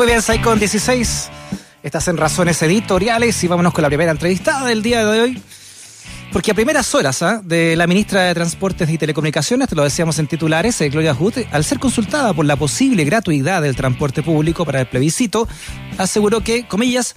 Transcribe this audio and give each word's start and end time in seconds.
Muy 0.00 0.06
bien, 0.06 0.22
con 0.42 0.58
16. 0.58 1.28
Estás 1.82 2.08
en 2.08 2.16
Razones 2.16 2.62
Editoriales 2.62 3.44
y 3.44 3.48
vámonos 3.48 3.74
con 3.74 3.82
la 3.82 3.88
primera 3.88 4.10
entrevistada 4.10 4.66
del 4.66 4.82
día 4.82 5.04
de 5.04 5.20
hoy. 5.20 5.42
Porque 6.32 6.52
a 6.52 6.54
primeras 6.54 6.94
horas 6.94 7.20
¿ah? 7.20 7.42
de 7.44 7.76
la 7.76 7.86
ministra 7.86 8.22
de 8.22 8.32
Transportes 8.32 8.88
y 8.88 8.96
Telecomunicaciones, 8.96 9.68
te 9.68 9.76
lo 9.76 9.84
decíamos 9.84 10.18
en 10.18 10.26
titulares, 10.26 10.80
eh, 10.80 10.88
Gloria 10.88 11.14
Hood, 11.14 11.34
al 11.52 11.64
ser 11.64 11.78
consultada 11.78 12.32
por 12.32 12.46
la 12.46 12.56
posible 12.56 13.04
gratuidad 13.04 13.60
del 13.60 13.76
transporte 13.76 14.22
público 14.22 14.64
para 14.64 14.80
el 14.80 14.86
plebiscito, 14.86 15.46
aseguró 15.98 16.40
que, 16.40 16.66
comillas, 16.66 17.14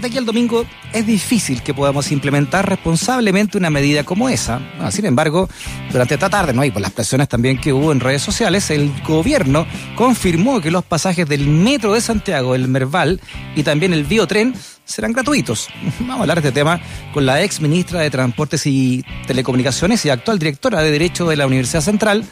de 0.00 0.06
aquí 0.06 0.18
al 0.18 0.24
domingo 0.24 0.64
es 0.92 1.06
difícil 1.06 1.62
que 1.62 1.74
podamos 1.74 2.10
implementar 2.10 2.68
responsablemente 2.68 3.58
una 3.58 3.70
medida 3.70 4.04
como 4.04 4.28
esa. 4.28 4.60
sin 4.90 5.04
embargo, 5.04 5.48
durante 5.90 6.14
esta 6.14 6.30
tarde, 6.30 6.52
¿no? 6.52 6.64
y 6.64 6.70
por 6.70 6.80
las 6.80 6.92
presiones 6.92 7.28
también 7.28 7.60
que 7.60 7.72
hubo 7.72 7.92
en 7.92 8.00
redes 8.00 8.22
sociales, 8.22 8.70
el 8.70 8.92
gobierno 9.02 9.66
confirmó 9.96 10.60
que 10.60 10.70
los 10.70 10.84
pasajes 10.84 11.28
del 11.28 11.46
Metro 11.46 11.92
de 11.92 12.00
Santiago, 12.00 12.54
el 12.54 12.68
Merval 12.68 13.20
y 13.54 13.62
también 13.62 13.92
el 13.92 14.04
Biotren 14.04 14.54
serán 14.84 15.12
gratuitos. 15.12 15.68
Vamos 16.00 16.18
a 16.18 16.20
hablar 16.22 16.40
de 16.40 16.48
este 16.48 16.60
tema 16.60 16.80
con 17.12 17.26
la 17.26 17.42
ex 17.42 17.60
ministra 17.60 18.00
de 18.00 18.10
Transportes 18.10 18.66
y 18.66 19.04
Telecomunicaciones 19.26 20.04
y 20.06 20.10
actual 20.10 20.38
directora 20.38 20.82
de 20.82 20.90
Derecho 20.90 21.28
de 21.28 21.36
la 21.36 21.46
Universidad 21.46 21.82
Central, 21.82 22.24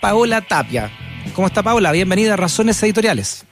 Paola 0.00 0.40
Tapia. 0.40 0.90
¿Cómo 1.34 1.46
está 1.46 1.62
Paola? 1.62 1.92
Bienvenida 1.92 2.34
a 2.34 2.36
Razones 2.36 2.82
Editoriales. 2.82 3.44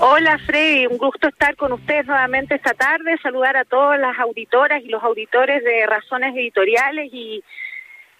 Hola 0.00 0.38
Freddy, 0.44 0.86
un 0.86 0.98
gusto 0.98 1.28
estar 1.28 1.54
con 1.56 1.72
ustedes 1.72 2.06
nuevamente 2.06 2.56
esta 2.56 2.74
tarde, 2.74 3.16
saludar 3.22 3.56
a 3.56 3.64
todas 3.64 3.98
las 4.00 4.18
auditoras 4.18 4.82
y 4.82 4.88
los 4.88 5.02
auditores 5.02 5.62
de 5.62 5.86
Razones 5.86 6.34
Editoriales 6.34 7.10
y 7.12 7.44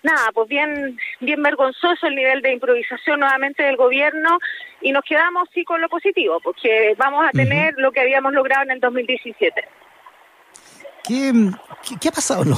nada, 0.05 0.31
pues 0.33 0.49
bien, 0.49 0.97
bien 1.21 1.43
vergonzoso 1.43 2.07
el 2.07 2.15
nivel 2.15 2.43
de 2.43 2.53
improvisación 2.53 3.21
nuevamente 3.21 3.65
del 3.65 3.77
gobierno 3.77 4.39
y 4.83 4.93
nos 4.93 5.03
quedamos 5.03 5.49
sí 5.53 5.65
con 5.65 5.81
lo 5.81 5.89
positivo, 5.89 6.39
porque 6.45 6.95
vamos 6.97 7.27
a 7.27 7.31
tener 7.33 7.75
lo 7.77 7.91
que 7.91 8.01
habíamos 8.01 8.33
logrado 8.33 8.63
en 8.63 8.71
el 8.71 8.81
2017. 8.81 9.65
¿Qué, 11.03 11.33
qué, 12.01 12.09
ha 12.09 12.13
pasado 12.13 12.45
en, 12.45 12.55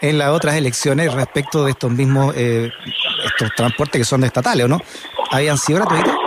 en, 0.00 0.18
las 0.18 0.28
otras 0.30 0.56
elecciones 0.56 1.14
respecto 1.14 1.64
de 1.64 1.70
estos 1.70 1.90
mismos 1.90 2.34
eh, 2.36 2.70
estos 3.24 3.54
transportes 3.54 4.00
que 4.00 4.04
son 4.04 4.24
estatales 4.24 4.66
o 4.66 4.68
no? 4.68 4.80
¿Habían 5.30 5.56
sido 5.56 5.78
gratuitos? 5.78 6.23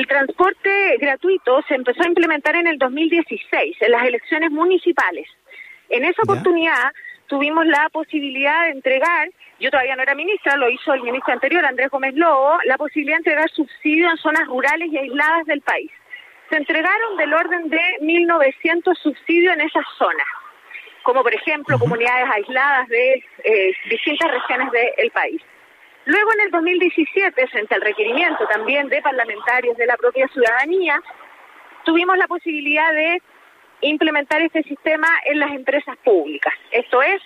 El, 0.00 0.06
transporte 0.06 0.96
gratuito 0.98 1.62
se 1.68 1.74
empezó 1.74 2.02
a 2.02 2.08
implementar 2.08 2.56
en 2.56 2.66
el 2.66 2.78
2016, 2.78 3.76
en 3.80 3.90
las 3.90 4.04
elecciones 4.04 4.50
municipales. 4.50 5.28
En 5.88 6.04
esa 6.04 6.22
oportunidad 6.22 6.92
tuvimos 7.26 7.66
la 7.66 7.88
posibilidad 7.90 8.64
de 8.64 8.72
entregar, 8.72 9.28
yo 9.58 9.70
todavía 9.70 9.96
no 9.96 10.02
era 10.02 10.14
ministra, 10.14 10.56
lo 10.56 10.68
hizo 10.70 10.92
el 10.94 11.02
ministro 11.02 11.32
anterior, 11.32 11.64
Andrés 11.64 11.90
Gómez 11.90 12.14
Lobo, 12.14 12.58
la 12.64 12.76
posibilidad 12.76 13.16
de 13.16 13.30
entregar 13.30 13.50
subsidios 13.50 14.10
en 14.10 14.16
zonas 14.18 14.46
rurales 14.48 14.88
y 14.90 14.98
aisladas 14.98 15.46
del 15.46 15.60
país. 15.60 15.90
Se 16.48 16.56
entregaron 16.56 17.16
del 17.16 17.32
orden 17.32 17.68
de 17.68 17.98
1.900 18.00 18.96
subsidios 18.96 19.54
en 19.54 19.60
esas 19.60 19.84
zonas, 19.96 20.26
como 21.02 21.22
por 21.22 21.34
ejemplo 21.34 21.78
comunidades 21.78 22.28
aisladas 22.32 22.88
de 22.88 23.24
eh, 23.44 23.72
distintas 23.88 24.30
regiones 24.30 24.70
del 24.72 25.10
país. 25.10 25.40
Luego, 26.10 26.32
en 26.32 26.40
el 26.40 26.50
2017, 26.50 27.46
frente 27.46 27.72
al 27.76 27.82
requerimiento 27.82 28.44
también 28.48 28.88
de 28.88 29.00
parlamentarios 29.00 29.76
de 29.76 29.86
la 29.86 29.96
propia 29.96 30.26
ciudadanía, 30.26 31.00
tuvimos 31.84 32.18
la 32.18 32.26
posibilidad 32.26 32.92
de 32.92 33.22
implementar 33.82 34.42
este 34.42 34.64
sistema 34.64 35.06
en 35.26 35.38
las 35.38 35.52
empresas 35.52 35.96
públicas. 35.98 36.52
Esto 36.72 37.00
es, 37.00 37.22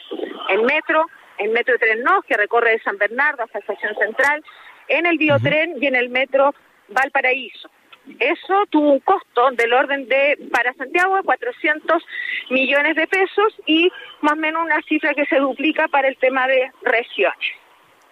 en 0.51 0.67
Metro, 0.67 1.07
en 1.39 1.53
Metro 1.55 1.79
Tren 1.79 2.03
Nos, 2.03 2.27
que 2.27 2.37
recorre 2.37 2.73
de 2.73 2.81
San 2.81 2.99
Bernardo 2.99 3.45
hasta 3.45 3.61
Estación 3.61 3.95
Central, 3.95 4.45
en 4.89 5.07
el 5.07 5.17
Biotren 5.17 5.83
y 5.83 5.87
en 5.87 5.97
el 5.97 6.11
Metro 6.11 6.55
Valparaíso. 6.89 7.71
Eso 8.19 8.67
tuvo 8.69 8.93
un 8.93 9.01
costo 9.01 9.51
del 9.53 9.73
orden 9.73 10.07
de, 10.09 10.39
para 10.53 10.75
Santiago, 10.75 11.17
de 11.17 11.23
400 11.23 12.05
millones 12.51 12.97
de 12.97 13.07
pesos 13.07 13.55
y 13.65 13.91
más 14.21 14.35
o 14.35 14.37
menos 14.37 14.63
una 14.63 14.83
cifra 14.83 15.15
que 15.15 15.25
se 15.25 15.37
duplica 15.37 15.89
para 15.89 16.09
el 16.09 16.19
tema 16.19 16.47
de 16.47 16.71
regiones. 16.83 17.64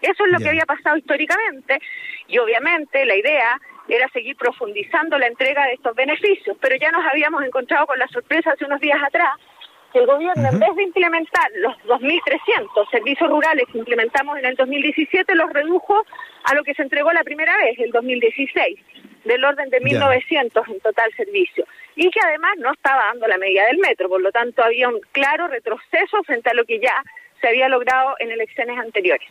Eso 0.02 0.24
es 0.26 0.32
lo 0.32 0.38
que 0.38 0.48
había 0.48 0.66
pasado 0.66 0.96
históricamente 0.96 1.78
y 2.26 2.38
obviamente 2.38 3.06
la 3.06 3.16
idea 3.16 3.60
era 3.88 4.08
seguir 4.08 4.36
profundizando 4.36 5.18
la 5.18 5.26
entrega 5.26 5.66
de 5.66 5.74
estos 5.74 5.94
beneficios, 5.94 6.56
pero 6.60 6.76
ya 6.76 6.90
nos 6.90 7.04
habíamos 7.06 7.42
encontrado 7.44 7.86
con 7.86 7.98
la 7.98 8.08
sorpresa 8.08 8.50
hace 8.52 8.64
unos 8.64 8.80
días 8.80 8.98
atrás 9.02 9.36
que 9.92 9.98
el 9.98 10.06
gobierno, 10.06 10.48
en 10.48 10.58
vez 10.58 10.74
de 10.74 10.82
implementar 10.84 11.50
los 11.56 11.76
2.300 11.84 12.90
servicios 12.90 13.28
rurales 13.28 13.66
que 13.70 13.78
implementamos 13.78 14.38
en 14.38 14.46
el 14.46 14.56
2017, 14.56 15.34
los 15.34 15.52
redujo 15.52 16.02
a 16.44 16.54
lo 16.54 16.64
que 16.64 16.74
se 16.74 16.82
entregó 16.82 17.12
la 17.12 17.22
primera 17.22 17.54
vez, 17.58 17.78
el 17.78 17.90
2016, 17.90 18.78
del 19.24 19.44
orden 19.44 19.68
de 19.68 19.80
1.900 19.82 20.68
en 20.68 20.80
total 20.80 21.12
servicio, 21.14 21.66
y 21.94 22.10
que 22.10 22.20
además 22.24 22.52
no 22.58 22.72
estaba 22.72 23.04
dando 23.04 23.28
la 23.28 23.36
medida 23.36 23.66
del 23.66 23.78
metro, 23.78 24.08
por 24.08 24.22
lo 24.22 24.32
tanto 24.32 24.64
había 24.64 24.88
un 24.88 25.00
claro 25.12 25.46
retroceso 25.48 26.22
frente 26.24 26.48
a 26.48 26.54
lo 26.54 26.64
que 26.64 26.80
ya 26.80 27.02
se 27.40 27.48
había 27.48 27.68
logrado 27.68 28.14
en 28.18 28.30
elecciones 28.30 28.78
anteriores. 28.78 29.28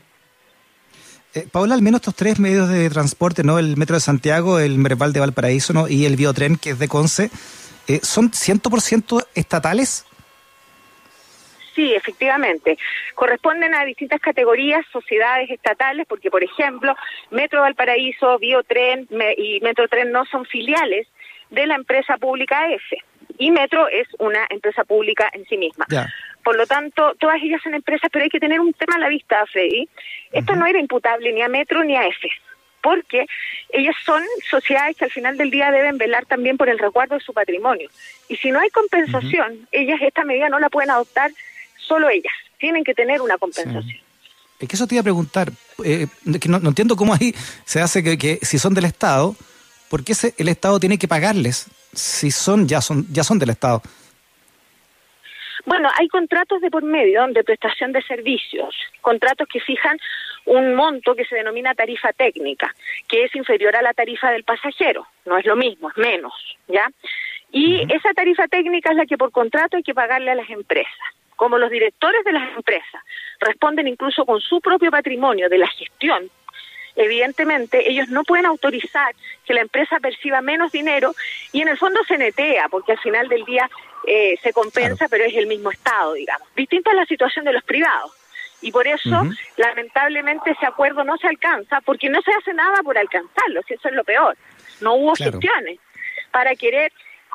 Eh, 1.33 1.47
Paula, 1.49 1.75
al 1.75 1.81
menos 1.81 2.01
estos 2.01 2.15
tres 2.15 2.39
medios 2.39 2.67
de 2.67 2.89
transporte, 2.89 3.43
¿no? 3.43 3.57
El 3.57 3.77
Metro 3.77 3.95
de 3.95 4.01
Santiago, 4.01 4.59
el 4.59 4.77
Merval 4.77 5.13
de 5.13 5.21
Valparaíso 5.21 5.71
¿no? 5.71 5.87
y 5.87 6.05
el 6.05 6.17
Biotren, 6.17 6.57
que 6.57 6.71
es 6.71 6.79
de 6.79 6.89
Conce, 6.89 7.29
eh, 7.87 7.99
¿son 8.03 8.31
100% 8.31 9.25
estatales? 9.33 10.05
Sí, 11.73 11.93
efectivamente. 11.93 12.77
Corresponden 13.15 13.73
a 13.73 13.85
distintas 13.85 14.19
categorías, 14.19 14.85
sociedades 14.91 15.49
estatales, 15.49 16.05
porque, 16.05 16.29
por 16.29 16.43
ejemplo, 16.43 16.95
Metro 17.29 17.61
Valparaíso, 17.61 18.37
Biotren 18.37 19.07
y 19.37 19.61
Metro 19.61 19.87
Tren 19.87 20.11
no 20.11 20.25
son 20.25 20.45
filiales 20.45 21.07
de 21.49 21.65
la 21.65 21.75
empresa 21.75 22.17
pública 22.17 22.69
EFE. 22.69 22.97
Y 23.37 23.51
Metro 23.51 23.87
es 23.87 24.07
una 24.19 24.45
empresa 24.49 24.83
pública 24.83 25.29
en 25.31 25.45
sí 25.45 25.57
misma. 25.57 25.85
Por 26.43 26.55
lo 26.55 26.65
tanto, 26.65 27.13
todas 27.19 27.41
ellas 27.41 27.61
son 27.63 27.73
empresas, 27.73 28.09
pero 28.11 28.23
hay 28.23 28.29
que 28.29 28.39
tener 28.39 28.59
un 28.59 28.73
tema 28.73 28.95
a 28.95 28.99
la 28.99 29.09
vista, 29.09 29.45
Freddy. 29.45 29.87
Esto 30.31 30.55
no 30.55 30.65
era 30.65 30.79
imputable 30.79 31.31
ni 31.31 31.41
a 31.41 31.47
Metro 31.47 31.83
ni 31.83 31.95
a 31.95 32.07
EFE, 32.07 32.29
porque 32.81 33.27
ellas 33.69 33.95
son 34.03 34.23
sociedades 34.49 34.97
que 34.97 35.05
al 35.05 35.11
final 35.11 35.37
del 35.37 35.51
día 35.51 35.71
deben 35.71 35.97
velar 35.97 36.25
también 36.25 36.57
por 36.57 36.69
el 36.69 36.79
resguardo 36.79 37.15
de 37.15 37.21
su 37.21 37.33
patrimonio. 37.33 37.89
Y 38.27 38.37
si 38.37 38.51
no 38.51 38.59
hay 38.59 38.69
compensación, 38.69 39.67
ellas 39.71 39.99
esta 40.01 40.23
medida 40.23 40.49
no 40.49 40.59
la 40.59 40.69
pueden 40.69 40.89
adoptar 40.89 41.31
solo 41.77 42.09
ellas, 42.09 42.33
tienen 42.57 42.83
que 42.83 42.93
tener 42.93 43.21
una 43.21 43.37
compensación. 43.37 43.99
Es 44.59 44.69
que 44.69 44.75
eso 44.75 44.85
te 44.85 44.95
iba 44.95 45.01
a 45.01 45.03
preguntar, 45.03 45.51
eh, 45.83 46.07
que 46.39 46.47
no, 46.47 46.57
entiendo 46.57 46.95
cómo 46.95 47.13
ahí 47.13 47.33
se 47.65 47.81
hace 47.81 48.03
que, 48.17 48.39
si 48.41 48.59
son 48.59 48.73
del 48.73 48.85
Estado, 48.85 49.35
¿por 49.89 50.03
qué 50.03 50.13
el 50.37 50.47
Estado 50.47 50.79
tiene 50.79 50.97
que 50.99 51.07
pagarles 51.07 51.65
si 51.93 52.31
son 52.31 52.67
ya 52.67 52.79
son 52.79 53.05
ya 53.11 53.23
son 53.23 53.39
del 53.39 53.49
Estado? 53.49 53.81
Bueno, 55.65 55.89
hay 55.97 56.07
contratos 56.07 56.61
de 56.61 56.71
por 56.71 56.83
medio 56.83 57.25
de 57.27 57.43
prestación 57.43 57.91
de 57.91 58.01
servicios, 58.03 58.75
contratos 59.01 59.47
que 59.47 59.59
fijan 59.59 59.97
un 60.45 60.75
monto 60.75 61.15
que 61.15 61.25
se 61.25 61.35
denomina 61.35 61.75
tarifa 61.75 62.13
técnica, 62.13 62.73
que 63.07 63.25
es 63.25 63.35
inferior 63.35 63.75
a 63.75 63.81
la 63.81 63.93
tarifa 63.93 64.31
del 64.31 64.43
pasajero, 64.43 65.05
no 65.25 65.37
es 65.37 65.45
lo 65.45 65.55
mismo, 65.55 65.89
es 65.89 65.97
menos, 65.97 66.33
¿ya? 66.67 66.89
Y 67.51 67.81
esa 67.93 68.13
tarifa 68.13 68.47
técnica 68.47 68.91
es 68.91 68.97
la 68.97 69.05
que 69.05 69.17
por 69.17 69.31
contrato 69.31 69.77
hay 69.77 69.83
que 69.83 69.93
pagarle 69.93 70.31
a 70.31 70.35
las 70.35 70.49
empresas. 70.49 70.93
Como 71.35 71.57
los 71.57 71.69
directores 71.69 72.23
de 72.23 72.31
las 72.31 72.55
empresas 72.55 73.03
responden 73.39 73.87
incluso 73.87 74.25
con 74.25 74.39
su 74.39 74.61
propio 74.61 74.91
patrimonio 74.91 75.49
de 75.49 75.57
la 75.57 75.67
gestión 75.67 76.29
evidentemente 76.95 77.89
ellos 77.89 78.09
no 78.09 78.23
pueden 78.23 78.45
autorizar 78.45 79.15
que 79.45 79.53
la 79.53 79.61
empresa 79.61 79.99
perciba 79.99 80.41
menos 80.41 80.71
dinero 80.71 81.13
y 81.51 81.61
en 81.61 81.67
el 81.67 81.77
fondo 81.77 82.01
se 82.07 82.17
netea, 82.17 82.69
porque 82.69 82.93
al 82.93 82.99
final 82.99 83.27
del 83.27 83.45
día 83.45 83.69
eh, 84.07 84.37
se 84.41 84.53
compensa, 84.53 85.07
pero 85.09 85.23
es 85.23 85.35
el 85.35 85.47
mismo 85.47 85.71
Estado, 85.71 86.13
digamos. 86.13 86.47
Distinta 86.55 86.91
es 86.91 86.97
la 86.97 87.05
situación 87.05 87.45
de 87.45 87.53
los 87.53 87.63
privados. 87.63 88.11
Y 88.61 88.71
por 88.71 88.85
eso, 88.87 89.23
lamentablemente, 89.57 90.51
ese 90.51 90.67
acuerdo 90.67 91.03
no 91.03 91.17
se 91.17 91.27
alcanza, 91.27 91.81
porque 91.81 92.09
no 92.09 92.21
se 92.21 92.31
hace 92.31 92.53
nada 92.53 92.83
por 92.83 92.95
alcanzarlo, 92.95 93.61
si 93.67 93.73
eso 93.73 93.89
es 93.89 93.95
lo 93.95 94.03
peor. 94.03 94.37
No 94.81 94.93
hubo 94.93 95.15
gestiones 95.15 95.79
para 96.29 96.55
querer, 96.55 96.91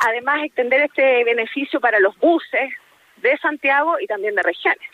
además, 0.07 0.45
extender 0.45 0.83
este 0.83 1.25
beneficio 1.25 1.81
para 1.81 1.99
los 1.99 2.17
buses 2.19 2.73
de 3.17 3.37
Santiago 3.39 3.99
y 4.01 4.07
también 4.07 4.37
de 4.37 4.43
regiones. 4.43 4.89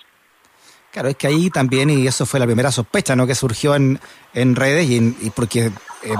Claro, 0.92 1.08
es 1.08 1.16
que 1.16 1.26
ahí 1.26 1.48
también, 1.48 1.88
y 1.88 2.06
eso 2.06 2.26
fue 2.26 2.38
la 2.38 2.44
primera 2.44 2.70
sospecha, 2.70 3.16
¿no? 3.16 3.26
Que 3.26 3.34
surgió 3.34 3.74
en, 3.74 3.98
en 4.34 4.54
redes 4.54 4.90
y, 4.90 5.30
porque 5.34 5.66
eh, 6.02 6.14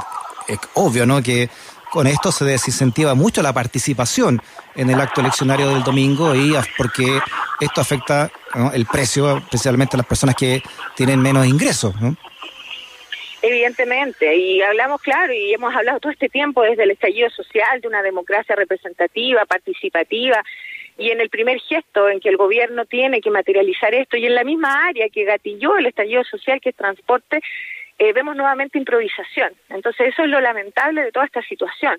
es 0.49 0.59
obvio, 0.73 1.05
¿no? 1.05 1.23
Que 1.23 1.51
con 1.91 2.07
esto 2.07 2.33
se 2.33 2.47
desincentiva 2.47 3.15
mucho 3.15 3.43
la 3.43 3.53
participación 3.53 4.41
en 4.75 4.89
el 4.89 4.99
acto 4.99 5.21
eleccionario 5.21 5.69
del 5.69 5.85
domingo 5.85 6.35
y 6.35 6.55
porque 6.79 7.21
esto 7.61 7.83
afecta 7.83 8.31
el 8.73 8.87
precio, 8.87 9.37
especialmente 9.37 9.97
a 9.97 9.99
las 9.99 10.07
personas 10.07 10.35
que 10.37 10.63
tienen 10.97 11.21
menos 11.21 11.47
ingresos, 11.47 11.95
¿no? 12.01 12.17
Evidentemente, 13.43 14.37
y 14.37 14.63
hablamos 14.63 15.03
claro, 15.03 15.35
y 15.35 15.53
hemos 15.53 15.75
hablado 15.75 16.01
todo 16.01 16.13
este 16.13 16.29
tiempo 16.29 16.63
desde 16.63 16.85
el 16.85 16.93
estallido 16.93 17.29
social 17.29 17.81
de 17.81 17.89
una 17.89 18.01
democracia 18.01 18.55
representativa, 18.55 19.45
participativa, 19.45 20.43
y 20.99 21.11
en 21.11 21.21
el 21.21 21.31
primer 21.31 21.59
gesto 21.61 22.09
en 22.09 22.21
que 22.21 22.29
el 22.29 22.37
gobierno 22.37 22.85
tiene 22.85 23.21
que 23.21 23.31
materializar 23.31 23.95
esto 23.95 24.17
y 24.17 24.27
en 24.27 24.35
la 24.35 24.45
misma 24.45 24.87
área 24.87 25.09
que 25.09 25.25
gatilló 25.25 25.77
el 25.77 25.87
estallido 25.87 26.23
social 26.25 26.61
que 26.61 26.71
es 26.71 26.77
transporte, 26.77 27.41
eh, 27.99 28.13
vemos 28.13 28.37
nuevamente 28.37 28.79
improvisación. 28.79 29.53
Entonces 29.69 30.09
eso 30.09 30.23
es 30.23 30.29
lo 30.29 30.41
lamentable 30.41 31.03
de 31.03 31.13
toda 31.13 31.27
esta 31.27 31.43
situación. 31.43 31.99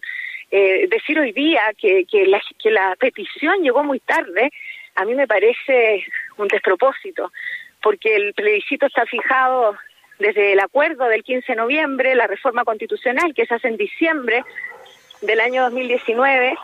Eh, 0.51 0.87
decir 0.87 1.19
hoy 1.19 1.31
día 1.31 1.61
que, 1.77 2.05
que, 2.05 2.27
la, 2.27 2.41
que 2.61 2.71
la 2.71 2.95
petición 2.99 3.63
llegó 3.63 3.83
muy 3.83 3.99
tarde, 3.99 4.51
a 4.95 5.05
mí 5.05 5.15
me 5.15 5.27
parece 5.27 6.05
un 6.37 6.47
despropósito, 6.47 7.31
porque 7.81 8.15
el 8.15 8.33
plebiscito 8.33 8.85
está 8.85 9.05
fijado 9.05 9.75
desde 10.19 10.53
el 10.53 10.59
acuerdo 10.59 11.05
del 11.05 11.23
15 11.23 11.53
de 11.53 11.55
noviembre, 11.55 12.15
la 12.15 12.27
reforma 12.27 12.63
constitucional 12.63 13.33
que 13.33 13.45
se 13.45 13.55
hace 13.55 13.67
en 13.67 13.77
diciembre 13.77 14.43
del 15.21 15.39
año 15.39 15.63
2019 15.63 16.55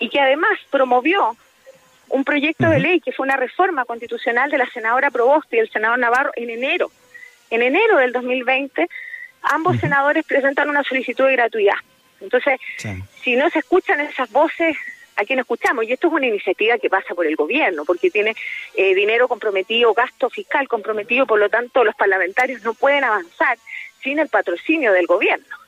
y 0.00 0.08
que 0.08 0.20
además 0.20 0.58
promovió 0.70 1.36
un 2.14 2.22
proyecto 2.22 2.70
de 2.70 2.78
ley 2.78 3.00
que 3.00 3.10
fue 3.10 3.26
una 3.26 3.36
reforma 3.36 3.84
constitucional 3.84 4.48
de 4.48 4.56
la 4.56 4.70
senadora 4.70 5.10
Proboste 5.10 5.56
y 5.56 5.58
el 5.58 5.68
senador 5.68 5.98
Navarro 5.98 6.30
en 6.36 6.48
enero. 6.48 6.92
En 7.50 7.60
enero 7.60 7.96
del 7.98 8.12
2020, 8.12 8.88
ambos 9.42 9.78
senadores 9.78 10.24
presentan 10.24 10.68
una 10.68 10.84
solicitud 10.84 11.26
de 11.26 11.32
gratuidad. 11.32 11.74
Entonces, 12.20 12.60
si 13.20 13.34
no 13.34 13.50
se 13.50 13.58
escuchan 13.58 14.00
esas 14.00 14.30
voces, 14.30 14.76
¿a 15.16 15.24
quién 15.24 15.40
escuchamos? 15.40 15.86
Y 15.86 15.92
esto 15.92 16.06
es 16.06 16.12
una 16.12 16.28
iniciativa 16.28 16.78
que 16.78 16.88
pasa 16.88 17.16
por 17.16 17.26
el 17.26 17.34
gobierno, 17.34 17.84
porque 17.84 18.10
tiene 18.10 18.36
eh, 18.76 18.94
dinero 18.94 19.26
comprometido, 19.26 19.92
gasto 19.92 20.30
fiscal 20.30 20.68
comprometido, 20.68 21.26
por 21.26 21.40
lo 21.40 21.48
tanto 21.48 21.82
los 21.82 21.96
parlamentarios 21.96 22.62
no 22.62 22.74
pueden 22.74 23.02
avanzar 23.02 23.58
sin 24.04 24.20
el 24.20 24.28
patrocinio 24.28 24.92
del 24.92 25.06
gobierno. 25.06 25.63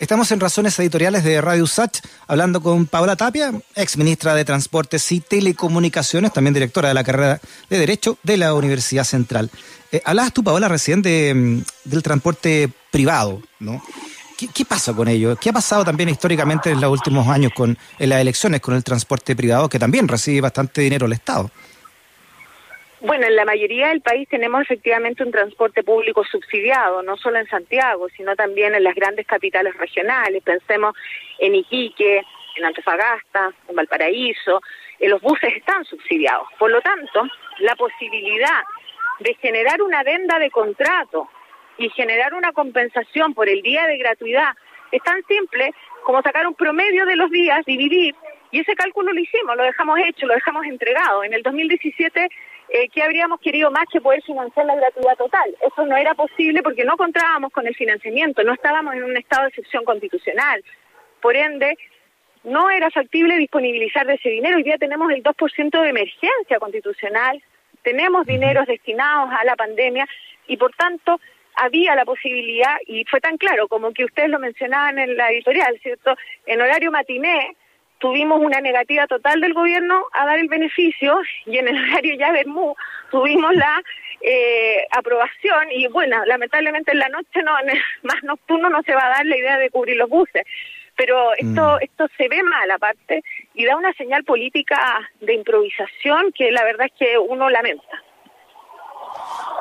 Estamos 0.00 0.32
en 0.32 0.40
Razones 0.40 0.76
Editoriales 0.80 1.22
de 1.22 1.40
Radio 1.40 1.68
Sach 1.68 2.00
hablando 2.26 2.60
con 2.60 2.86
Paola 2.86 3.14
Tapia, 3.14 3.52
ex 3.76 3.96
ministra 3.96 4.34
de 4.34 4.44
Transportes 4.44 5.12
y 5.12 5.20
Telecomunicaciones, 5.20 6.32
también 6.32 6.52
directora 6.52 6.88
de 6.88 6.94
la 6.94 7.04
carrera 7.04 7.40
de 7.70 7.78
Derecho 7.78 8.18
de 8.24 8.36
la 8.36 8.54
Universidad 8.54 9.04
Central. 9.04 9.50
Eh, 9.92 10.02
hablabas 10.04 10.32
tú, 10.32 10.42
Paola, 10.42 10.66
recién 10.66 11.00
de, 11.00 11.32
mm, 11.32 11.88
del 11.90 12.02
transporte 12.02 12.68
privado, 12.90 13.40
¿no? 13.60 13.80
¿Qué, 14.36 14.64
pasa 14.64 14.92
con 14.92 15.06
ello? 15.06 15.36
¿Qué 15.36 15.50
ha 15.50 15.52
pasado 15.52 15.84
también 15.84 16.08
históricamente 16.08 16.70
en 16.70 16.80
los 16.80 16.90
últimos 16.90 17.28
años 17.28 17.52
con 17.54 17.78
en 17.98 18.08
las 18.08 18.20
elecciones 18.20 18.60
con 18.60 18.74
el 18.74 18.82
transporte 18.82 19.36
privado, 19.36 19.68
que 19.68 19.78
también 19.78 20.08
recibe 20.08 20.40
bastante 20.40 20.80
dinero 20.80 21.06
el 21.06 21.12
Estado? 21.12 21.50
Bueno, 23.06 23.26
en 23.26 23.36
la 23.36 23.44
mayoría 23.44 23.88
del 23.88 24.00
país 24.00 24.26
tenemos 24.30 24.62
efectivamente 24.62 25.22
un 25.22 25.30
transporte 25.30 25.82
público 25.82 26.24
subsidiado, 26.24 27.02
no 27.02 27.18
solo 27.18 27.38
en 27.38 27.46
Santiago, 27.48 28.08
sino 28.16 28.34
también 28.34 28.74
en 28.74 28.82
las 28.82 28.94
grandes 28.94 29.26
capitales 29.26 29.76
regionales. 29.76 30.42
Pensemos 30.42 30.96
en 31.38 31.54
Iquique, 31.54 32.22
en 32.56 32.64
Antofagasta, 32.64 33.52
en 33.68 33.76
Valparaíso. 33.76 34.62
Eh, 34.98 35.10
los 35.10 35.20
buses 35.20 35.54
están 35.54 35.84
subsidiados. 35.84 36.48
Por 36.58 36.70
lo 36.70 36.80
tanto, 36.80 37.28
la 37.58 37.76
posibilidad 37.76 38.64
de 39.20 39.34
generar 39.34 39.82
una 39.82 40.00
adenda 40.00 40.38
de 40.38 40.50
contrato 40.50 41.28
y 41.76 41.90
generar 41.90 42.32
una 42.32 42.52
compensación 42.52 43.34
por 43.34 43.50
el 43.50 43.60
día 43.60 43.86
de 43.86 43.98
gratuidad 43.98 44.54
es 44.90 45.02
tan 45.02 45.22
simple 45.24 45.74
como 46.04 46.22
sacar 46.22 46.46
un 46.46 46.54
promedio 46.54 47.04
de 47.04 47.16
los 47.16 47.30
días, 47.30 47.66
dividir, 47.66 48.14
y 48.54 48.60
ese 48.60 48.76
cálculo 48.76 49.12
lo 49.12 49.20
hicimos, 49.20 49.56
lo 49.56 49.64
dejamos 49.64 49.98
hecho, 49.98 50.26
lo 50.26 50.34
dejamos 50.34 50.64
entregado. 50.64 51.24
En 51.24 51.34
el 51.34 51.42
2017 51.42 52.28
eh, 52.68 52.88
¿qué 52.88 53.02
habríamos 53.02 53.40
querido 53.40 53.70
más 53.70 53.84
que 53.90 54.00
poder 54.00 54.22
financiar 54.22 54.66
la 54.66 54.76
gratuidad 54.76 55.16
total? 55.16 55.54
Eso 55.60 55.86
no 55.86 55.96
era 55.96 56.14
posible 56.14 56.62
porque 56.62 56.84
no 56.84 56.96
contábamos 56.96 57.52
con 57.52 57.66
el 57.66 57.74
financiamiento, 57.74 58.42
no 58.42 58.54
estábamos 58.54 58.94
en 58.94 59.04
un 59.04 59.16
estado 59.16 59.42
de 59.42 59.48
excepción 59.48 59.84
constitucional. 59.84 60.64
Por 61.20 61.36
ende, 61.36 61.76
no 62.44 62.70
era 62.70 62.90
factible 62.90 63.36
disponibilizar 63.36 64.06
de 64.06 64.14
ese 64.14 64.28
dinero. 64.28 64.56
Hoy 64.56 64.62
día 64.62 64.78
tenemos 64.78 65.10
el 65.10 65.22
2% 65.22 65.82
de 65.82 65.88
emergencia 65.88 66.58
constitucional, 66.58 67.42
tenemos 67.82 68.26
dineros 68.26 68.66
destinados 68.66 69.30
a 69.32 69.44
la 69.44 69.56
pandemia 69.56 70.06
y, 70.46 70.56
por 70.56 70.74
tanto, 70.74 71.20
había 71.56 71.94
la 71.94 72.04
posibilidad, 72.04 72.76
y 72.86 73.04
fue 73.04 73.20
tan 73.20 73.36
claro 73.36 73.68
como 73.68 73.92
que 73.92 74.04
ustedes 74.04 74.28
lo 74.28 74.38
mencionaban 74.38 74.98
en 74.98 75.16
la 75.16 75.30
editorial, 75.30 75.78
¿cierto? 75.82 76.16
En 76.46 76.60
horario 76.60 76.90
matiné, 76.90 77.56
tuvimos 78.04 78.38
una 78.38 78.60
negativa 78.60 79.06
total 79.06 79.40
del 79.40 79.54
gobierno 79.54 80.04
a 80.12 80.26
dar 80.26 80.38
el 80.38 80.48
beneficio 80.48 81.22
y 81.46 81.56
en 81.56 81.68
el 81.68 81.82
horario 81.82 82.14
ya 82.16 82.32
Bermú 82.32 82.76
tuvimos 83.10 83.54
la 83.54 83.82
eh, 84.20 84.84
aprobación 84.90 85.72
y 85.72 85.86
bueno, 85.86 86.22
lamentablemente 86.26 86.92
en 86.92 86.98
la 86.98 87.08
noche 87.08 87.42
no, 87.42 87.58
en 87.60 87.70
el 87.70 87.78
más 88.02 88.22
nocturno 88.22 88.68
no 88.68 88.82
se 88.82 88.94
va 88.94 89.06
a 89.06 89.16
dar 89.16 89.24
la 89.24 89.38
idea 89.38 89.56
de 89.56 89.70
cubrir 89.70 89.96
los 89.96 90.10
buses. 90.10 90.44
Pero 90.96 91.32
esto, 91.32 91.78
mm. 91.78 91.78
esto 91.80 92.06
se 92.18 92.28
ve 92.28 92.42
mal 92.42 92.70
aparte 92.70 93.22
y 93.54 93.64
da 93.64 93.74
una 93.74 93.94
señal 93.94 94.22
política 94.24 94.78
de 95.22 95.32
improvisación 95.32 96.30
que 96.32 96.52
la 96.52 96.62
verdad 96.62 96.88
es 96.88 96.98
que 96.98 97.16
uno 97.16 97.48
lamenta. 97.48 98.03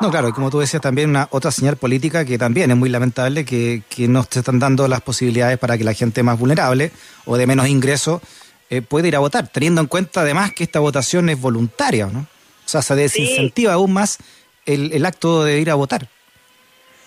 No, 0.03 0.11
claro, 0.11 0.27
y 0.27 0.33
como 0.33 0.51
tú 0.51 0.59
decías, 0.59 0.81
también 0.81 1.11
una 1.11 1.29
otra 1.31 1.49
señal 1.49 1.77
política 1.77 2.25
que 2.25 2.37
también 2.37 2.69
es 2.69 2.75
muy 2.75 2.89
lamentable 2.89 3.45
que, 3.45 3.83
que 3.89 4.09
no 4.09 4.23
se 4.23 4.39
están 4.39 4.59
dando 4.59 4.85
las 4.89 4.99
posibilidades 4.99 5.57
para 5.57 5.77
que 5.77 5.85
la 5.85 5.93
gente 5.93 6.23
más 6.23 6.37
vulnerable 6.37 6.91
o 7.25 7.37
de 7.37 7.47
menos 7.47 7.69
ingresos 7.69 8.21
eh, 8.69 8.81
pueda 8.81 9.07
ir 9.07 9.15
a 9.15 9.19
votar, 9.19 9.47
teniendo 9.47 9.79
en 9.79 9.87
cuenta 9.87 10.19
además 10.19 10.51
que 10.51 10.65
esta 10.65 10.81
votación 10.81 11.29
es 11.29 11.39
voluntaria, 11.39 12.07
¿no? 12.07 12.19
O 12.19 12.67
sea, 12.67 12.81
se 12.81 12.95
desincentiva 12.95 13.71
aún 13.71 13.93
más 13.93 14.17
el, 14.65 14.91
el 14.91 15.05
acto 15.05 15.45
de 15.45 15.61
ir 15.61 15.69
a 15.69 15.75
votar. 15.75 16.09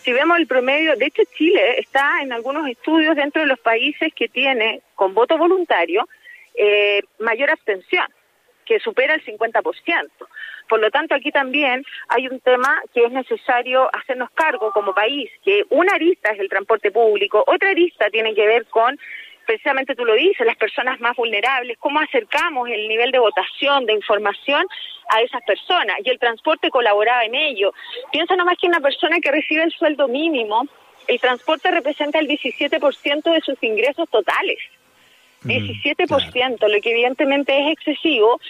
Si 0.03 0.11
vemos 0.11 0.39
el 0.39 0.47
promedio, 0.47 0.97
de 0.97 1.05
hecho 1.05 1.21
Chile 1.37 1.79
está 1.79 2.23
en 2.23 2.33
algunos 2.33 2.67
estudios 2.67 3.15
dentro 3.15 3.43
de 3.43 3.49
los 3.49 3.59
países 3.59 4.11
que 4.15 4.29
tiene 4.29 4.81
con 4.95 5.13
voto 5.13 5.37
voluntario 5.37 6.09
eh, 6.55 7.03
mayor 7.19 7.51
abstención, 7.51 8.07
que 8.67 8.81
supera 8.81 9.15
el 9.15 9.25
50%. 9.25 9.63
Por 10.69 10.81
lo 10.81 10.91
tanto, 10.91 11.15
aquí 11.15 11.31
también 11.31 11.85
hay 12.09 12.27
un 12.27 12.41
tema 12.41 12.83
que 12.93 13.05
es 13.05 13.13
necesario 13.13 13.89
hacernos 13.95 14.31
cargo 14.33 14.73
como 14.73 14.95
país, 14.95 15.31
que 15.45 15.65
una 15.71 15.95
arista 15.95 16.33
es 16.33 16.41
el 16.41 16.49
transporte 16.49 16.91
público, 16.91 17.45
otra 17.47 17.71
arista 17.71 18.11
tiene 18.11 18.35
que 18.35 18.47
ver 18.47 18.67
con 18.67 18.99
precisamente 19.47 19.95
tú 19.95 20.05
lo 20.05 20.15
dices, 20.15 20.45
las 20.45 20.57
personas 20.57 21.01
más 21.01 21.17
vulnerables, 21.17 21.79
cómo 21.79 22.01
acercamos 22.01 22.69
el 22.69 22.89
nivel 22.89 23.13
de 23.13 23.21
votación, 23.21 23.87
de 23.87 23.95
información 23.95 24.67
a 25.09 25.23
esas 25.23 25.41
personas. 25.45 25.97
Y 26.05 26.11
el 26.11 26.19
transporte 26.19 26.69
colaboraba 26.69 27.25
en 27.25 27.35
ello. 27.35 27.73
Piensa 28.11 28.37
nomás 28.37 28.59
que 28.61 28.67
una 28.67 28.81
persona 28.81 29.21
que 29.21 29.31
recibe 29.31 29.63
el 29.63 29.71
sueldo 29.71 30.09
mínimo, 30.09 30.67
el 31.07 31.21
transporte 31.21 31.71
representa 31.71 32.19
el 32.19 32.27
17% 32.27 33.33
de 33.33 33.41
sus 33.41 33.63
ingresos 33.63 34.09
totales. 34.11 34.59
17%, 35.47 36.67
mm, 36.67 36.71
lo 36.71 36.81
que 36.81 36.91
evidentemente 36.91 37.59
es 37.59 37.73
excesivo 37.73 38.41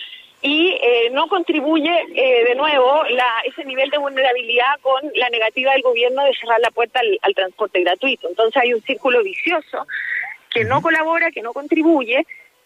y 0.42 0.78
eh, 0.80 1.10
no 1.12 1.28
contribuye 1.28 1.90
eh, 2.14 2.44
de 2.44 2.54
nuevo 2.54 3.02
la, 3.10 3.26
ese 3.44 3.64
nivel 3.64 3.90
de 3.90 3.98
vulnerabilidad 3.98 4.78
con 4.80 5.00
la 5.14 5.28
negativa 5.30 5.72
del 5.72 5.82
gobierno 5.82 6.24
de 6.24 6.34
cerrar 6.34 6.60
la 6.60 6.70
puerta 6.70 7.00
al, 7.22 7.34
transporte 7.34 7.80
gratuito. 7.80 8.28
Entonces 8.28 8.62
hay 8.62 8.74
un 8.74 8.82
círculo 8.82 9.22
vicioso 9.22 9.86
que 10.50 10.64
no 10.64 10.82
colabora, 10.82 11.30
que 11.30 11.42
no 11.42 11.52
contribuye, 11.52 12.24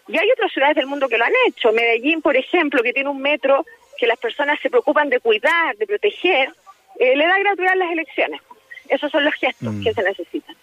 y 0.09 0.19
hay 0.19 0.31
otras 0.31 0.53
ciudades 0.53 0.77
del 0.77 0.87
mundo 0.87 1.09
que 1.09 1.19
lo 1.19 1.25
han 1.25 1.33
hecho. 1.47 1.73
Medellín, 1.73 2.21
por 2.21 2.37
ejemplo, 2.37 2.83
que 2.83 2.93
tiene 2.93 3.09
un 3.09 3.23
metro 3.23 3.65
que 3.97 4.07
las 4.07 4.19
personas 4.19 4.59
se 4.61 4.71
preocupan 4.71 5.09
de 5.09 5.21
cuidar, 5.21 5.77
de 5.77 5.87
proteger, 5.87 6.51
eh, 6.99 7.17
le 7.17 7.27
da 7.27 7.39
gratuidad 7.39 7.77
las 7.77 7.93
elecciones. 7.93 8.41
Esos 8.89 9.11
son 9.11 9.25
los 9.25 9.35
gestos 9.35 9.73
mm. 9.73 9.83
que 9.83 9.95
se 9.95 10.03
necesitan. 10.03 10.57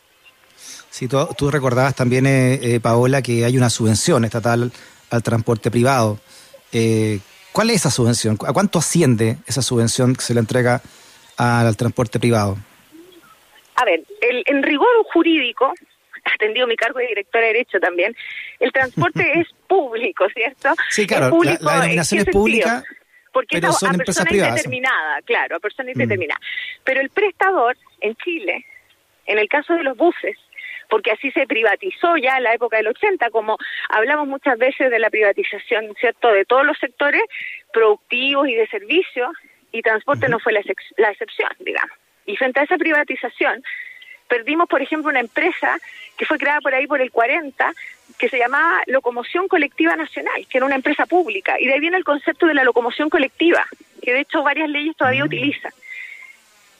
Sí, 0.57 1.07
tú, 1.07 1.27
tú 1.37 1.51
recordabas 1.51 1.95
también, 1.95 2.25
Paola, 2.81 3.21
que 3.21 3.45
hay 3.45 3.57
una 3.57 3.69
subvención 3.69 4.25
estatal 4.25 4.71
al 5.09 5.23
transporte 5.23 5.71
privado. 5.71 6.19
Eh, 6.71 7.19
¿Cuál 7.51 7.69
es 7.69 7.77
esa 7.77 7.91
subvención? 7.91 8.37
¿A 8.45 8.53
cuánto 8.53 8.79
asciende 8.79 9.37
esa 9.47 9.61
subvención 9.61 10.15
que 10.15 10.21
se 10.21 10.33
le 10.33 10.39
entrega 10.39 10.81
al 11.37 11.75
transporte 11.75 12.19
privado? 12.19 12.57
A 13.75 13.85
ver, 13.85 14.03
el, 14.21 14.43
en 14.45 14.63
rigor 14.63 14.87
jurídico, 15.13 15.73
atendido 16.35 16.67
mi 16.67 16.75
cargo 16.75 16.99
de 16.99 17.07
directora 17.07 17.47
de 17.47 17.53
Derecho 17.53 17.79
también, 17.79 18.15
el 18.59 18.71
transporte 18.71 19.23
es 19.39 19.47
público, 19.67 20.27
¿cierto? 20.33 20.69
Sí, 20.89 21.07
claro, 21.07 21.35
la, 21.43 21.57
denominación 21.57 22.21
es 22.21 22.25
pública, 22.27 22.83
porque 23.31 23.59
pero 23.59 23.71
son 23.71 23.95
a 23.95 24.03
persona 24.03 24.29
indeterminada, 24.31 25.21
claro, 25.23 25.57
a 25.57 25.59
persona 25.59 25.89
mm. 25.89 26.01
indeterminada. 26.01 26.39
Pero 26.83 27.01
el 27.01 27.09
prestador 27.09 27.77
en 28.01 28.15
Chile, 28.17 28.65
en 29.25 29.39
el 29.39 29.47
caso 29.47 29.73
de 29.73 29.83
los 29.83 29.97
buses, 29.97 30.37
porque 30.89 31.12
así 31.12 31.32
se 31.32 31.48
privatizó 31.48 32.17
ya 32.17 32.38
en 32.38 32.44
la 32.44 32.53
época 32.53 32.77
del 32.77 32.88
80, 32.88 33.29
como 33.29 33.58
hablamos 33.89 34.27
muchas 34.27 34.58
veces 34.58 34.89
de 34.89 35.00
la 35.00 35.10
privatización, 35.10 35.94
¿cierto?, 36.00 36.32
de 36.32 36.46
todos 36.46 36.65
los 36.65 36.77
sectores 36.77 37.22
productivos 37.72 38.48
y 38.48 38.56
de 38.56 38.67
servicios, 38.67 39.32
y 39.72 39.82
transporte 39.82 40.29
no 40.29 40.39
fue 40.39 40.53
la, 40.53 40.62
la 40.98 41.12
excepción, 41.12 41.51
digamos. 41.60 41.96
Y 42.25 42.36
frente 42.36 42.60
a 42.60 42.63
esa 42.63 42.77
privatización, 42.77 43.63
perdimos, 44.27 44.67
por 44.67 44.82
ejemplo, 44.82 45.10
una 45.10 45.20
empresa 45.20 45.77
que 46.17 46.25
fue 46.25 46.38
creada 46.38 46.62
por 46.62 46.74
ahí 46.74 46.88
por 46.88 47.01
el 47.01 47.12
40, 47.12 47.72
que 48.17 48.29
se 48.29 48.38
llamaba 48.38 48.82
Locomoción 48.88 49.48
Colectiva 49.48 49.96
Nacional, 49.96 50.48
que 50.50 50.58
era 50.58 50.65
una 50.65 50.75
empresa 50.75 51.06
pública. 51.06 51.60
Y 51.60 51.67
de 51.67 51.74
ahí 51.74 51.79
viene 51.79 51.98
el 51.98 52.03
concepto 52.03 52.48
de 52.48 52.53
la 52.53 52.63
locomoción 52.63 53.10
colectiva, 53.10 53.65
que 54.01 54.13
de 54.13 54.22
hecho 54.22 54.44
varias 54.44 54.70
leyes 54.70 54.96
todavía 54.96 55.24
mm. 55.24 55.27
utilizan. 55.27 55.72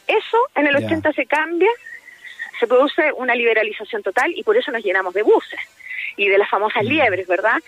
Eso 0.08 0.38
en 0.56 0.68
el 0.68 0.76
80 0.76 1.12
se 1.14 1.26
cambia 1.26 1.70
se 2.60 2.68
produce 2.68 3.12
una 3.14 3.36
liberalización 3.36 4.04
total 4.04 4.34
y 4.36 4.44
por 4.44 4.58
eso 4.58 4.72
nos 4.72 4.84
llenamos 4.84 5.14
de 5.14 5.24
buses 5.24 5.60
y 6.16 6.28
de 6.28 6.38
las 6.38 6.50
famosas 6.50 6.84
mm. 6.84 6.88
liebres, 6.88 7.28
¿verdad? 7.28 7.60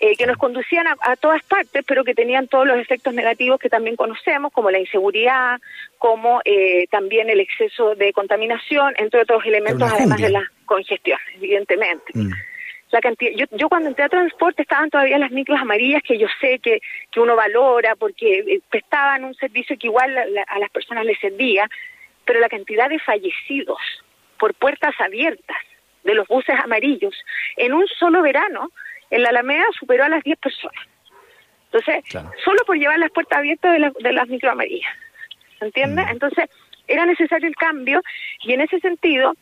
eh, 0.00 0.16
que 0.16 0.26
nos 0.26 0.36
conducían 0.36 0.86
a, 0.86 1.16
todas 1.16 1.42
partes, 1.44 1.84
pero 1.86 2.04
que 2.04 2.14
tenían 2.14 2.48
todos 2.48 2.66
los 2.66 2.78
efectos 2.78 3.14
negativos 3.14 3.60
que 3.60 3.68
también 3.68 3.96
conocemos, 3.96 4.52
como 4.52 4.70
la 4.70 4.78
inseguridad, 4.78 5.60
como 5.98 6.40
eh, 6.44 6.86
también 6.90 7.30
el 7.30 7.40
exceso 7.40 7.94
de 7.94 8.12
contaminación, 8.12 8.94
entre 8.98 9.22
otros 9.22 9.44
elementos, 9.46 9.90
además 9.90 10.20
de 10.20 10.30
la 10.30 10.50
congestión, 10.66 11.18
evidentemente. 11.36 12.12
Mm. 12.14 12.30
La 12.90 13.00
cantidad, 13.00 13.32
yo, 13.36 13.46
yo 13.52 13.68
cuando 13.68 13.88
entré 13.88 14.04
a 14.04 14.08
transporte 14.08 14.62
estaban 14.62 14.90
todavía 14.90 15.18
las 15.18 15.30
micros 15.30 15.60
amarillas 15.60 16.02
que 16.02 16.18
yo 16.18 16.28
sé 16.40 16.58
que, 16.60 16.80
que 17.10 17.20
uno 17.20 17.34
valora 17.34 17.96
porque 17.96 18.38
eh, 18.38 18.60
prestaban 18.68 19.24
un 19.24 19.34
servicio 19.34 19.76
que 19.78 19.88
igual 19.88 20.16
a 20.46 20.58
las 20.58 20.70
personas 20.70 21.04
les 21.04 21.18
servía, 21.18 21.68
pero 22.24 22.40
la 22.40 22.48
cantidad 22.48 22.88
de 22.88 22.98
fallecidos 22.98 23.78
por 24.38 24.54
puertas 24.54 24.94
abiertas 25.00 25.56
de 26.02 26.14
los 26.14 26.28
buses 26.28 26.54
amarillos 26.62 27.14
en 27.56 27.72
un 27.72 27.86
solo 27.98 28.22
verano 28.22 28.70
en 29.10 29.22
la 29.22 29.30
Alameda 29.30 29.64
superó 29.78 30.04
a 30.04 30.08
las 30.08 30.22
10 30.22 30.38
personas. 30.38 30.82
Entonces, 31.72 32.04
solo 32.44 32.58
por 32.66 32.76
llevar 32.76 32.98
las 32.98 33.10
puertas 33.10 33.38
abiertas 33.38 33.72
de, 33.72 33.92
de 34.00 34.12
las 34.12 34.28
microamarillas. 34.28 34.92
¿Se 35.58 35.64
entiende? 35.64 36.04
Mm. 36.04 36.08
Entonces, 36.08 36.48
era 36.86 37.06
necesario 37.06 37.48
el 37.48 37.56
cambio 37.56 38.02
y 38.42 38.52
en 38.52 38.60
ese 38.60 38.78
sentido, 38.80 39.34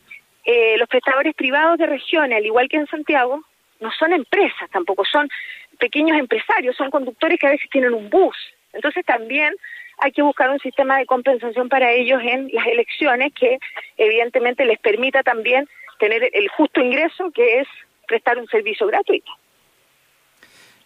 eh, 0.45 0.77
los 0.77 0.87
prestadores 0.87 1.33
privados 1.35 1.77
de 1.77 1.85
regiones, 1.85 2.37
al 2.37 2.45
igual 2.45 2.69
que 2.69 2.77
en 2.77 2.87
Santiago, 2.87 3.41
no 3.79 3.91
son 3.91 4.13
empresas 4.13 4.69
tampoco, 4.71 5.03
son 5.05 5.29
pequeños 5.77 6.17
empresarios, 6.17 6.75
son 6.75 6.89
conductores 6.89 7.39
que 7.39 7.47
a 7.47 7.51
veces 7.51 7.69
tienen 7.69 7.93
un 7.93 8.09
bus. 8.09 8.35
Entonces, 8.73 9.05
también 9.05 9.53
hay 9.99 10.11
que 10.11 10.21
buscar 10.21 10.49
un 10.49 10.59
sistema 10.59 10.97
de 10.97 11.05
compensación 11.05 11.69
para 11.69 11.91
ellos 11.91 12.21
en 12.23 12.49
las 12.51 12.67
elecciones 12.67 13.31
que 13.33 13.59
evidentemente 13.97 14.65
les 14.65 14.79
permita 14.79 15.23
también 15.23 15.67
tener 15.99 16.29
el 16.33 16.49
justo 16.49 16.81
ingreso 16.81 17.31
que 17.31 17.61
es 17.61 17.67
prestar 18.07 18.37
un 18.37 18.47
servicio 18.47 18.87
gratuito. 18.87 19.31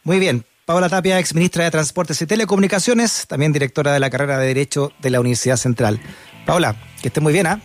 Muy 0.03 0.20
bien. 0.20 0.44
Paola 0.65 0.89
Tapia, 0.89 1.17
ex 1.17 1.34
ministra 1.34 1.63
de 1.63 1.72
Transportes 1.72 2.22
y 2.22 2.27
Telecomunicaciones, 2.27 3.25
también 3.25 3.53
directora 3.53 3.94
de 3.94 4.01
la 4.01 4.10
carrera 4.10 4.38
de 4.38 4.48
Derecho 4.48 4.91
de 5.00 5.10
la 5.10 5.22
Universidad 5.22 5.56
Central. 5.56 5.98
Paola, 6.46 6.75
que 7.01 7.08
esté 7.08 7.22
muy 7.22 7.32
bien, 7.32 7.48
¿ah? 7.48 7.62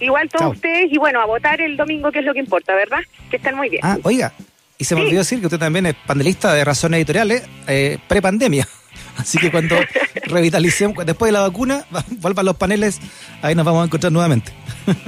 Igual 0.00 0.28
todos 0.28 0.56
ustedes 0.56 0.92
y 0.92 0.98
bueno, 0.98 1.20
a 1.20 1.24
votar 1.24 1.60
el 1.60 1.76
domingo, 1.76 2.10
que 2.10 2.18
es 2.18 2.24
lo 2.24 2.34
que 2.34 2.40
importa, 2.40 2.74
¿verdad? 2.74 2.98
Que 3.30 3.36
estén 3.36 3.54
muy 3.54 3.68
bien. 3.68 3.80
Ah, 3.84 3.96
oiga, 4.02 4.32
y 4.76 4.84
se 4.84 4.94
me 4.94 5.02
olvidó 5.02 5.20
decir 5.20 5.40
que 5.40 5.46
usted 5.46 5.58
también 5.58 5.86
es 5.86 5.94
panelista 5.94 6.52
de 6.52 6.64
Razones 6.64 6.98
Editoriales, 6.98 7.48
eh, 7.68 7.98
pre-pandemia. 8.08 8.66
Así 9.16 9.38
que 9.38 9.50
cuando 9.50 9.76
revitalicemos, 10.26 11.04
después 11.04 11.28
de 11.28 11.32
la 11.32 11.42
vacuna, 11.42 11.84
vuelvan 12.20 12.46
los 12.46 12.56
paneles, 12.56 13.00
ahí 13.42 13.54
nos 13.54 13.64
vamos 13.64 13.82
a 13.82 13.86
encontrar 13.86 14.12
nuevamente. 14.12 14.52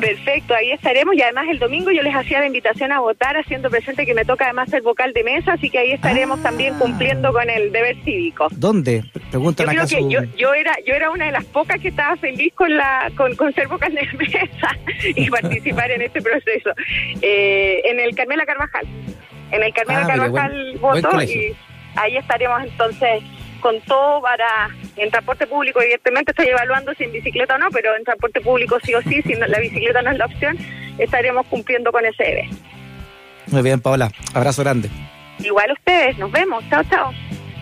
Perfecto, 0.01 0.55
ahí 0.55 0.73
estaremos 0.73 1.15
y 1.15 1.23
además 1.23 1.47
el 1.49 1.59
domingo 1.59 1.91
yo 1.93 2.03
les 2.03 2.15
hacía 2.15 2.41
la 2.41 2.47
invitación 2.47 2.91
a 2.91 3.01
votar 3.01 3.37
haciendo 3.37 3.71
presente 3.71 4.05
que 4.07 4.15
me 4.15 4.25
toca 4.25 4.45
además 4.45 4.71
ser 4.71 4.83
vocal 4.83 5.13
de 5.13 5.23
mesa, 5.23 5.53
así 5.53 5.71
que 5.71 5.79
ahí 5.79 5.93
estaremos 5.93 6.43
también 6.43 6.75
ah. 6.75 6.79
cumpliendo 6.81 7.33
con 7.33 7.49
el 7.49 7.71
deber 7.71 7.97
cívico. 8.05 8.49
¿Dónde? 8.51 9.05
Preguntan 9.31 9.67
yo 9.67 9.73
creo 9.73 9.87
que 9.87 10.13
yo, 10.13 10.23
yo, 10.37 10.55
era 10.55 10.73
yo 10.87 10.95
era 10.95 11.11
una 11.11 11.27
de 11.27 11.33
las 11.33 11.45
pocas 11.45 11.81
que 11.81 11.89
estaba 11.89 12.17
feliz 12.17 12.53
con 12.55 12.77
la 12.77 13.11
con, 13.17 13.35
con 13.37 13.53
ser 13.53 13.69
vocal 13.69 13.95
de 13.95 14.07
mesa 14.19 14.77
y 15.15 15.31
participar 15.31 15.91
en 15.91 16.03
este 16.03 16.21
proceso. 16.21 16.71
Eh, 17.23 17.81
en 17.85 18.01
el 18.01 18.15
Carmela 18.15 18.45
Carvajal. 18.45 18.87
En 19.51 19.63
el 19.63 19.73
Carmela 19.73 20.03
ah, 20.05 20.07
Carvajal 20.07 20.79
voto 20.79 21.23
y 21.23 21.55
ahí 21.95 22.17
estaremos 22.17 22.63
entonces 22.65 23.23
con 23.61 23.81
todo 23.83 24.21
para, 24.23 24.69
en 24.97 25.11
transporte 25.11 25.47
público 25.47 25.81
evidentemente 25.81 26.33
estoy 26.33 26.49
evaluando 26.49 26.95
si 26.95 27.05
en 27.05 27.13
bicicleta 27.13 27.57
o 27.57 27.59
no, 27.59 27.71
pero 27.71 27.95
en 27.97 28.05
transporte 28.05 28.41
público 28.41 28.79
sí 28.83 28.95
o 28.95 29.03
sí, 29.03 29.23
si 29.23 29.35
la 29.35 29.59
bicicleta 29.59 30.03
no 30.03 30.11
es 30.11 30.19
la 30.19 30.27
opción, 30.27 30.59
estaremos 30.99 31.47
cumpliendo 31.47 31.93
con 31.93 32.05
ese 32.05 32.23
deber. 32.23 32.47
Muy 33.47 33.63
bien, 33.63 33.81
Paola. 33.81 34.11
Abrazo 34.35 34.63
grande. 34.63 34.91
Igual 35.39 35.73
ustedes, 35.73 36.19
nos 36.19 36.31
vemos. 36.31 36.65
Chao, 36.69 36.83
chao. 36.85 37.13